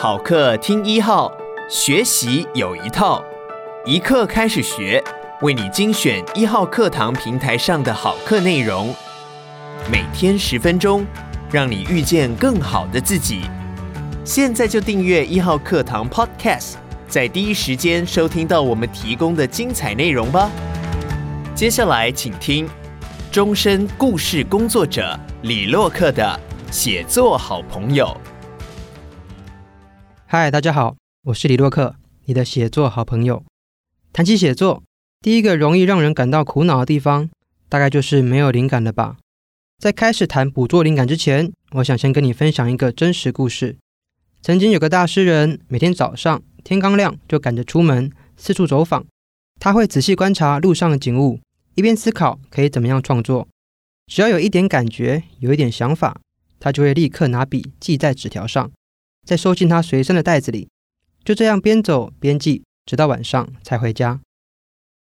[0.00, 1.28] 好课听一号，
[1.68, 3.20] 学习有一套，
[3.84, 5.02] 一课开始学，
[5.40, 8.94] 为你精选一号课堂平台上的好课内容，
[9.90, 11.04] 每天十分钟，
[11.50, 13.40] 让你遇见更好的自己。
[14.24, 16.74] 现在就订阅一号课堂 Podcast，
[17.08, 20.48] 在第一时间收听到我们提供的精彩内容吧。
[21.56, 22.70] 接下来请听
[23.32, 26.38] 终身故事工作者李洛克的
[26.70, 28.16] 写作好朋友。
[30.30, 31.94] 嗨，大家好，我是李洛克，
[32.26, 33.42] 你的写作好朋友。
[34.12, 34.82] 谈起写作，
[35.22, 37.30] 第一个容易让人感到苦恼的地方，
[37.70, 39.16] 大概就是没有灵感了吧？
[39.78, 43.78] 在开始谈捕捉灵感之前，我想先跟你分享一个真实故事。
[44.42, 49.06] 曾经有个大诗人，每天早上天刚亮就赶着出门四处走访，
[49.58, 51.40] 他会仔细观察路上的景物，
[51.74, 53.48] 一边思考可以怎么样创作。
[54.06, 56.20] 只要有一点感觉，有一点想法，
[56.60, 58.70] 他就会立刻拿笔记在纸条上。
[59.28, 60.70] 再收进他随身的袋子里，
[61.22, 64.22] 就这样边走边记，直到晚上才回家。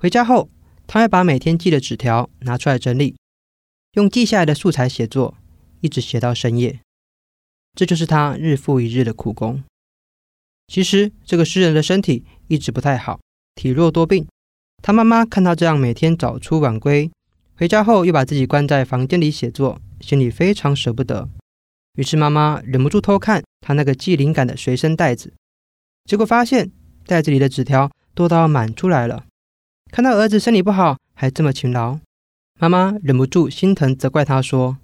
[0.00, 0.48] 回家后，
[0.86, 3.16] 他会把每天记的纸条拿出来整理，
[3.92, 5.34] 用记下来的素材写作，
[5.82, 6.80] 一直写到深夜。
[7.74, 9.62] 这就是他日复一日的苦工。
[10.68, 13.20] 其实，这个诗人的身体一直不太好，
[13.56, 14.26] 体弱多病。
[14.82, 17.10] 他妈妈看他这样每天早出晚归，
[17.56, 21.28] 回家后又把自己关在房间里写作，心里非常舍不得。
[21.98, 25.34] 于是妈妈忍不住偷看他那个记灵感的随身袋子，
[26.04, 26.70] 结果发现
[27.06, 29.24] 袋子里的纸条多到满出来了。
[29.90, 31.98] 看到儿子身体不好还这么勤劳，
[32.60, 34.78] 妈妈忍不住心疼，责怪他说：“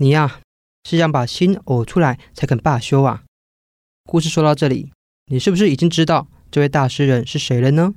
[0.00, 0.40] 你呀，
[0.84, 3.24] 是想把心呕出来才肯罢休啊？”
[4.08, 4.90] 故事说到这里，
[5.26, 7.92] 你是不是已经知道这位大诗人是谁了呢？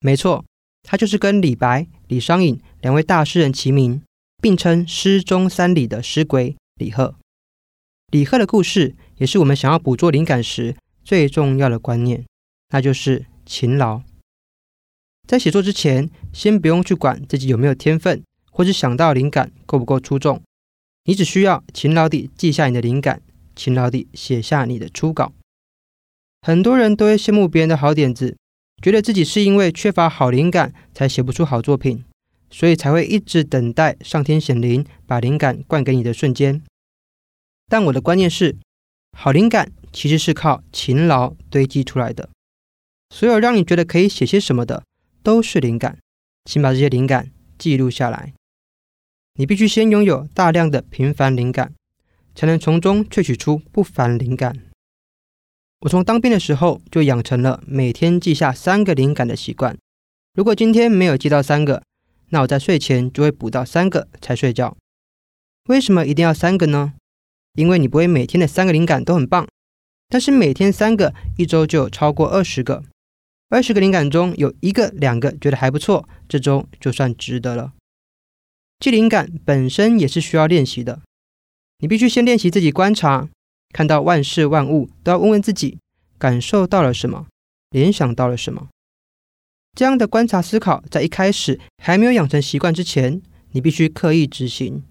[0.00, 0.42] 没错，
[0.82, 4.00] 他就是跟李白、李商隐两位大诗人齐名，
[4.40, 7.14] 并称诗中三李的诗鬼李贺。
[8.12, 12.24] 李贺的故事也是我们想要捕捉灵感时最重要的观念，
[12.70, 14.02] 那就是勤劳。
[15.26, 18.22] 在写作之前，先不用去管自己有没有天分，
[18.52, 20.40] 或是想到灵感够不够出众，
[21.04, 23.22] 你只需要勤劳地记下你的灵感，
[23.56, 25.32] 勤劳地写下你的初稿。
[26.42, 28.36] 很多人都会羡慕别人的好点子，
[28.80, 32.04] 觉得自己是因为缺乏好灵感才写不出好作品，
[32.50, 36.62] 所以才会一直等待上天显灵，把灵感灌给你的瞬间。
[37.68, 38.56] 但我的观念是，
[39.16, 42.28] 好灵感其实是靠勤劳堆积出来的。
[43.10, 44.84] 所有让你觉得可以写些什么的，
[45.22, 45.98] 都是灵感，
[46.44, 48.32] 请把这些灵感记录下来。
[49.38, 51.74] 你必须先拥有大量的平凡灵感，
[52.34, 54.56] 才能从中萃取出不凡灵感。
[55.80, 59.76] 我从当兵的时候就养成了每天记下三个灵感的习惯。
[60.34, 61.82] 如果今天没有记到三个，
[62.30, 64.76] 那我在睡前就会补到三个才睡觉。
[65.68, 66.94] 为什么一定要三个呢？
[67.56, 69.46] 因为你不会每天的三个灵感都很棒，
[70.08, 72.84] 但是每天三个，一周就有超过二十个。
[73.48, 77.72] 二十个灵感中有一个、两个觉得还不错，这周就算值得了。
[78.80, 81.00] 记灵感本身也是需要练习的，
[81.78, 83.28] 你必须先练习自己观察，
[83.72, 85.78] 看到万事万物都要问问自己，
[86.18, 87.26] 感受到了什么，
[87.70, 88.68] 联想到了什么。
[89.74, 94.82] 这样的观察思考，在一开始还没有养成习惯之前，你必须刻意执行。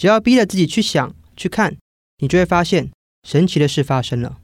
[0.00, 1.76] 只要逼着自己去想、去看。
[2.18, 2.90] 你就会发现
[3.22, 4.40] 神奇的事发生了，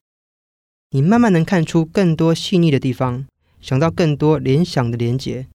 [0.90, 3.26] 你慢慢能看出更多细腻的地方，
[3.60, 5.46] 想到更多联想的连结。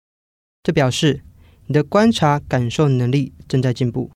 [0.61, 1.21] 这表示
[1.65, 4.11] 你的观察感受能力正在进步，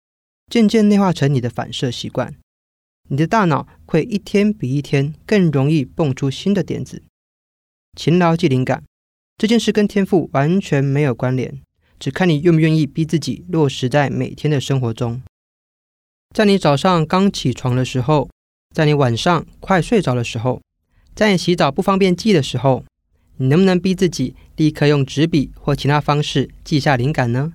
[0.51, 2.33] 渐渐内化成你的反射习惯。
[3.09, 7.03] 你的大脑会一天比一天更容易蹦出新的点子。
[7.95, 8.83] 勤劳记灵感
[9.37, 11.61] 这件事跟天赋完全没有关联，
[11.97, 15.21] 只看你愿不愿意逼自己落实在每天的生活中。
[16.33, 18.29] 在你早上刚起床的时候，
[18.73, 20.61] 在你晚上快睡着的时候，
[21.15, 22.85] 在你洗澡不方便记的时候，
[23.37, 27.53] 你能不能逼自己立刻用纸笔或其他方式记下灵感呢？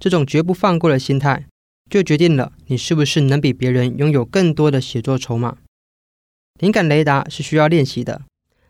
[0.00, 1.46] 这种绝不放过的心态，
[1.90, 5.58] 就决定了你是不是能比别人拥有更多的写作筹码。
[6.58, 8.22] 灵感雷达是需要练习的，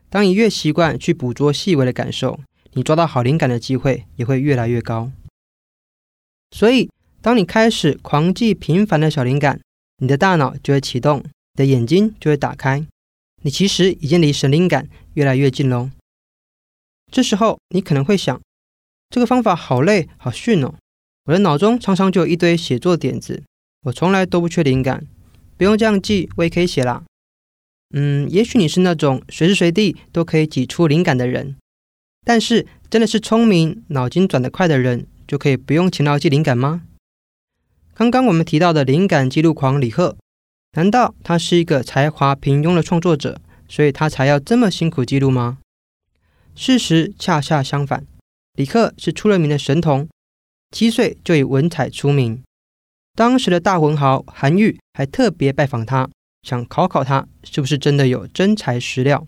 [0.08, 2.40] 当你越习惯去捕捉细微的感受，
[2.72, 5.12] 你抓到好灵感的机会也会越来越高。
[6.50, 6.90] 所以，
[7.22, 9.60] 当你开始狂记平凡的小灵感，
[9.98, 12.86] 你的大脑就会启动，你的眼睛就会打开，
[13.42, 15.90] 你其实已经离神灵感越来越近喽。
[17.12, 18.40] 这时候你可能会想，
[19.10, 20.74] 这个方法好累好逊哦，
[21.24, 23.42] 我的脑中常常就有一堆写作点子，
[23.82, 25.06] 我从来都不缺灵感，
[25.58, 27.04] 不用这样记，我也可以写啦。
[27.94, 31.56] 嗯，也许你是那种随时随地都可以挤出灵感的人，
[32.24, 36.84] 但是真的是聪明、脑筋转得快的人，就可以不用勤劳记灵感吗？
[38.00, 40.16] 刚刚我们提到的灵感记录狂李贺，
[40.72, 43.38] 难道他是一个才华平庸的创作者，
[43.68, 45.58] 所以他才要这么辛苦记录吗？
[46.54, 48.06] 事实恰恰相反，
[48.54, 50.08] 李贺是出了名的神童，
[50.70, 52.42] 七岁就以文采出名。
[53.14, 56.08] 当时的大文豪韩愈还特别拜访他，
[56.42, 59.26] 想考考他是不是真的有真材实料。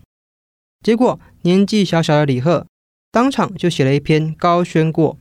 [0.81, 2.65] 结果年纪小小的李贺，
[3.11, 5.15] 当场就写了一篇《高轩过》，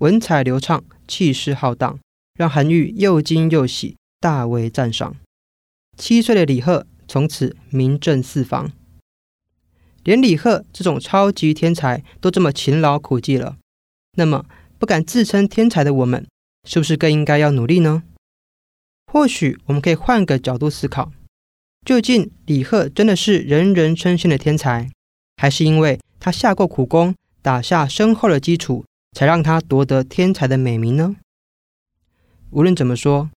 [0.00, 1.98] 文采流畅，气势浩荡，
[2.38, 5.16] 让韩愈又惊又喜，大为赞赏。
[5.96, 8.70] 七岁的李贺从此名震四方。
[10.04, 13.56] 连李贺这种超级天才都这么勤劳苦记了，
[14.16, 14.46] 那么
[14.78, 16.24] 不敢自称天才的我们，
[16.62, 18.04] 是不是更应该要努力呢？
[19.12, 21.10] 或许我们可以换个角度思考：
[21.84, 24.88] 究竟李贺真的是人人称羡的天才，
[25.38, 28.84] 还是因为他下过苦功，打下深厚的基础，
[29.16, 31.16] 才让他夺得天才的美名呢？
[32.50, 33.30] 无论怎么说，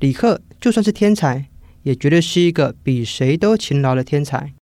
[0.00, 1.48] 李贺就算是天才，
[1.82, 4.54] 也绝对是一个比谁都勤劳的天才。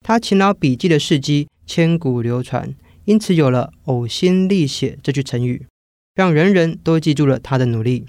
[0.00, 5.66] 他勤劳笔记的事迹千古流传，因此有了“呕心沥血”这句成语，
[6.14, 8.06] 让人人都记住了他的努力。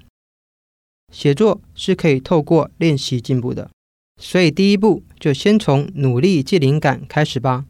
[1.12, 3.70] 写作是可以透过练习进步的，
[4.20, 7.64] 所以第一步就先从努力记灵感开始吧。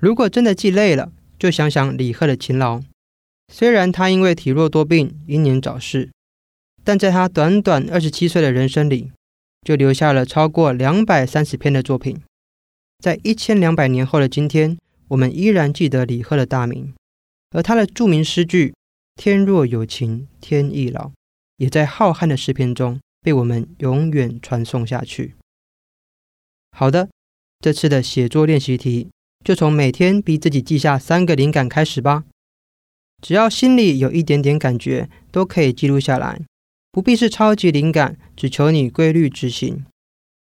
[0.00, 2.82] 如果真的记累了，就想想李贺的勤劳。
[3.52, 6.10] 虽然他因为体弱多病，英年早逝，
[6.86, 9.10] 但在他短短二十七岁的人生里，
[9.62, 12.16] 就留下了超过两百三十篇的作品。
[13.00, 14.78] 在一千两百年后的今天，
[15.08, 16.94] 我们依然记得李贺的大名，
[17.50, 18.72] 而他的著名诗句
[19.20, 21.10] “天若有情天亦老”。
[21.58, 25.34] 也在浩瀚的诗篇中被我们永远传颂下去。
[26.70, 27.08] 好的，
[27.58, 29.08] 这次的写作练习题
[29.42, 32.24] 就从每天逼自己记下三个灵感开始吧。
[33.20, 36.42] 只要心里有一点点感觉，都可以记录下来，
[36.96, 39.84] 不必是超级灵感，只求你规律执行。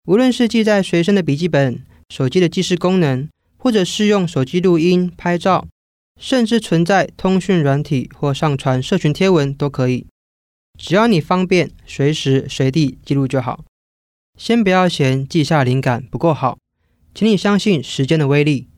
[0.06, 3.28] 无论是记在随身的笔记本、手机的记事功能，
[3.58, 5.68] 或者是用手机录音、拍照，
[6.18, 10.06] 甚至存在通讯软体或上传社群贴文都可以。
[10.78, 13.62] 只要你方便，随时随地记录就好。
[14.38, 16.56] 先不要嫌记下灵感不够好，
[17.14, 18.70] 请你相信时间的威力。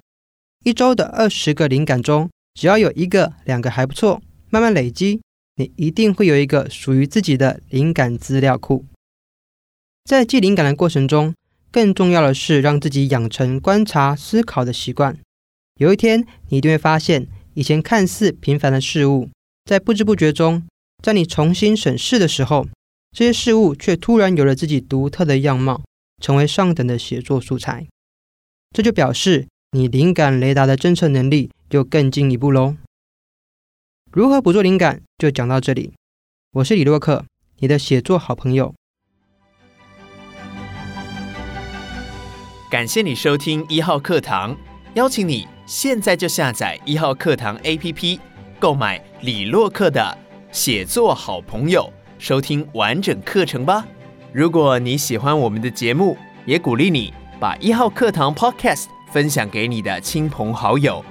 [0.64, 4.20] 一周的二十个灵感中，只要有一个、两个还不错，
[4.50, 5.20] 慢慢累积，
[5.56, 8.84] 你一定会有一个属于自己的灵感资料库。
[10.04, 11.34] 在记灵感的过程中，
[11.70, 15.18] 更重要的是让自己养成观察、思考的习惯。
[15.78, 19.28] 有一天，你一定会发现，以前看似平凡的事物，
[19.64, 20.62] 在不知不觉中。
[21.02, 22.66] 在你重新审视的时候，
[23.10, 25.82] 这些事物却突然有了自己独特的样貌，
[26.22, 27.86] 成为上等的写作素材。
[28.70, 32.76] 这就表示你灵感雷达的侦测能力又更进一步喽。
[34.14, 35.94] 如何捕捉灵感，就讲到这里。
[36.52, 37.24] 我是李洛克，
[37.60, 38.74] 你的写作好朋友。
[42.70, 44.54] 感谢你收听一号课堂，
[44.92, 48.20] 邀请你现在就下载一号课堂 APP，
[48.60, 50.18] 购买李洛克的。
[50.50, 53.86] 写作好朋友，收听完整课程吧。
[54.30, 61.02] 如果你喜欢我们的节目，也鼓励你把一号课堂 Podcast 分享给你的亲朋好友。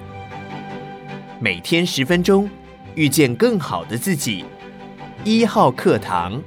[1.40, 2.48] 每天十分钟，
[2.94, 4.44] 遇见更好的自己。
[5.24, 6.42] 一号课堂。